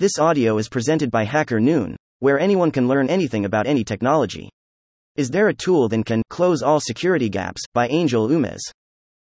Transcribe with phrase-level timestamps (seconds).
[0.00, 4.48] This audio is presented by HackerNoon, where anyone can learn anything about any technology.
[5.16, 7.60] Is there a tool that can close all security gaps?
[7.74, 8.60] By Angel Umez.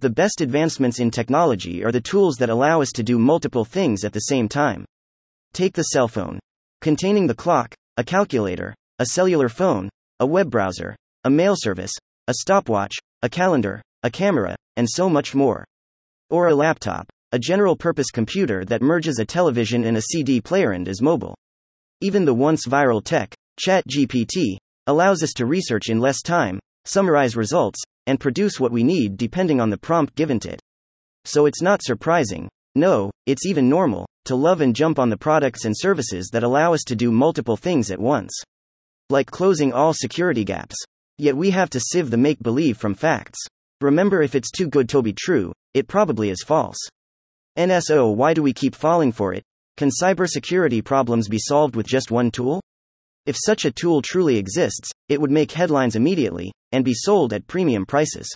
[0.00, 4.04] The best advancements in technology are the tools that allow us to do multiple things
[4.04, 4.84] at the same time.
[5.54, 6.38] Take the cell phone,
[6.82, 9.88] containing the clock, a calculator, a cellular phone,
[10.18, 11.92] a web browser, a mail service,
[12.28, 15.64] a stopwatch, a calendar, a camera, and so much more.
[16.28, 20.72] Or a laptop, a general purpose computer that merges a television and a CD player
[20.72, 21.36] and is mobile.
[22.00, 24.56] Even the once viral tech, ChatGPT,
[24.88, 29.60] allows us to research in less time, summarize results, and produce what we need depending
[29.60, 30.60] on the prompt given to it.
[31.24, 35.64] So it's not surprising, no, it's even normal, to love and jump on the products
[35.64, 38.32] and services that allow us to do multiple things at once.
[39.08, 40.76] Like closing all security gaps.
[41.18, 43.38] Yet we have to sieve the make believe from facts.
[43.80, 46.78] Remember, if it's too good to be true, it probably is false.
[47.60, 49.44] NSO Why do we keep falling for it?
[49.76, 52.62] Can cybersecurity problems be solved with just one tool?
[53.26, 57.46] If such a tool truly exists, it would make headlines immediately, and be sold at
[57.46, 58.34] premium prices.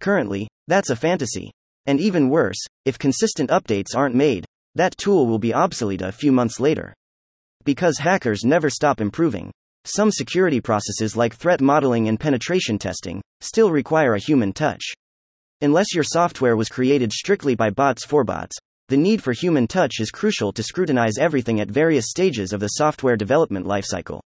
[0.00, 1.50] Currently, that's a fantasy.
[1.84, 6.32] And even worse, if consistent updates aren't made, that tool will be obsolete a few
[6.32, 6.94] months later.
[7.64, 9.52] Because hackers never stop improving.
[9.84, 14.94] Some security processes like threat modeling and penetration testing still require a human touch.
[15.62, 18.54] Unless your software was created strictly by bots for bots,
[18.88, 22.68] the need for human touch is crucial to scrutinize everything at various stages of the
[22.68, 24.20] software development lifecycle.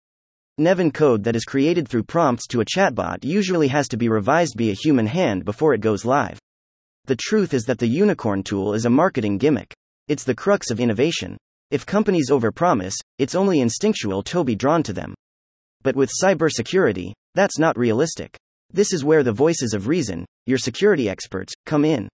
[0.58, 4.58] Nevin code that is created through prompts to a chatbot usually has to be revised
[4.58, 6.40] by a human hand before it goes live.
[7.08, 9.74] The truth is that the unicorn tool is a marketing gimmick.
[10.08, 11.36] It's the crux of innovation.
[11.72, 15.14] If companies overpromise, it's only instinctual to be drawn to them.
[15.84, 18.38] But with cybersecurity, that's not realistic.
[18.72, 22.10] This is where the voices of reason, your security experts, come in.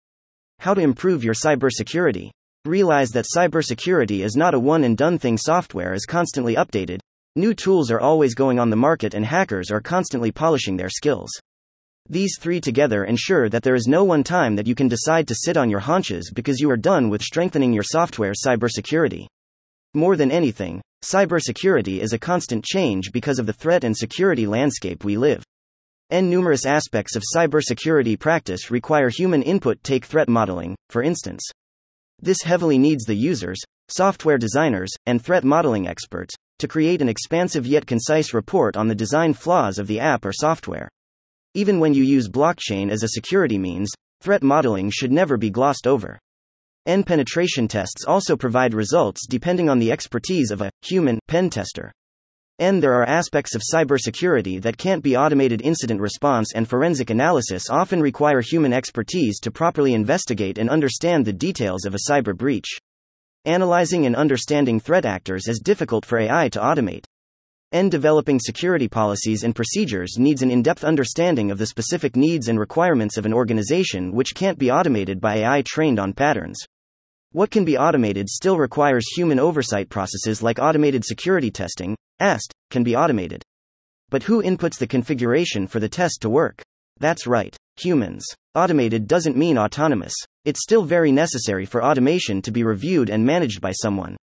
[0.60, 2.30] How to improve your cybersecurity.
[2.66, 7.00] Realize that cybersecurity is not a one and done thing, software is constantly updated.
[7.36, 11.32] New tools are always going on the market, and hackers are constantly polishing their skills.
[12.10, 15.36] These three together ensure that there is no one time that you can decide to
[15.36, 19.28] sit on your haunches because you are done with strengthening your software cybersecurity.
[19.94, 25.04] More than anything, cybersecurity is a constant change because of the threat and security landscape
[25.04, 25.44] we live.
[26.12, 31.42] And numerous aspects of cybersecurity practice require human input, take threat modeling, for instance.
[32.20, 33.58] This heavily needs the users,
[33.88, 38.94] software designers, and threat modeling experts to create an expansive yet concise report on the
[38.94, 40.90] design flaws of the app or software.
[41.54, 43.90] Even when you use blockchain as a security means,
[44.20, 46.20] threat modeling should never be glossed over.
[46.86, 51.90] N penetration tests also provide results depending on the expertise of a human pen tester.
[52.62, 55.64] And there are aspects of cybersecurity that can't be automated.
[55.64, 61.34] Incident response and forensic analysis often require human expertise to properly investigate and understand the
[61.34, 62.68] details of a cyber breach.
[63.46, 67.06] Analyzing and understanding threat actors is difficult for AI to automate.
[67.72, 72.48] And developing security policies and procedures needs an in depth understanding of the specific needs
[72.48, 76.64] and requirements of an organization, which can't be automated by AI trained on patterns.
[77.34, 82.84] What can be automated still requires human oversight processes like automated security testing, AST, can
[82.84, 83.42] be automated.
[84.10, 86.62] But who inputs the configuration for the test to work?
[87.00, 88.26] That's right, humans.
[88.54, 90.14] Automated doesn't mean autonomous.
[90.44, 94.18] It's still very necessary for automation to be reviewed and managed by someone.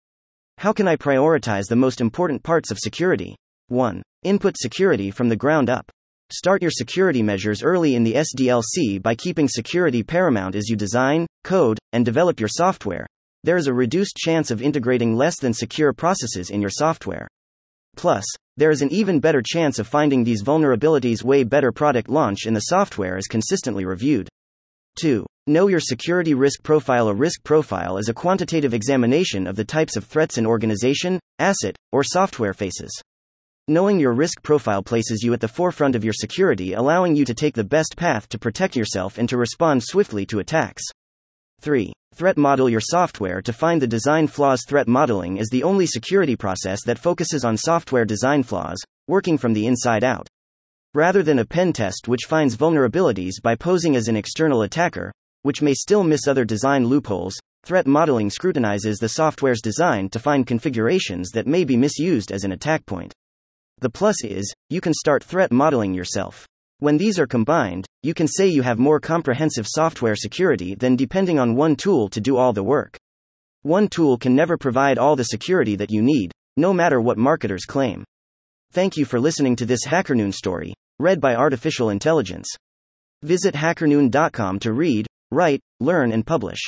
[0.58, 3.36] How can I prioritize the most important parts of security?
[3.68, 4.02] 1.
[4.24, 5.88] Input security from the ground up.
[6.32, 11.24] Start your security measures early in the SDLC by keeping security paramount as you design,
[11.46, 13.06] code, and develop your software.
[13.44, 17.28] There is a reduced chance of integrating less than secure processes in your software.
[17.96, 18.24] Plus,
[18.56, 22.54] there is an even better chance of finding these vulnerabilities way better product launch in
[22.54, 24.28] the software is consistently reviewed.
[25.00, 25.24] 2.
[25.46, 27.06] Know your security risk profile.
[27.06, 31.76] A risk profile is a quantitative examination of the types of threats an organization, asset,
[31.92, 32.90] or software faces.
[33.68, 37.34] Knowing your risk profile places you at the forefront of your security, allowing you to
[37.34, 40.82] take the best path to protect yourself and to respond swiftly to attacks.
[41.60, 41.92] 3.
[42.14, 44.62] Threat model your software to find the design flaws.
[44.66, 49.52] Threat modeling is the only security process that focuses on software design flaws, working from
[49.52, 50.28] the inside out.
[50.94, 55.12] Rather than a pen test which finds vulnerabilities by posing as an external attacker,
[55.42, 60.46] which may still miss other design loopholes, threat modeling scrutinizes the software's design to find
[60.46, 63.12] configurations that may be misused as an attack point.
[63.80, 66.46] The plus is, you can start threat modeling yourself.
[66.78, 71.38] When these are combined, you can say you have more comprehensive software security than depending
[71.38, 72.98] on one tool to do all the work.
[73.62, 77.64] One tool can never provide all the security that you need, no matter what marketers
[77.64, 78.04] claim.
[78.72, 82.46] Thank you for listening to this HackerNoon story, read by Artificial Intelligence.
[83.22, 86.60] Visit hackerNoon.com to read, write, learn, and publish.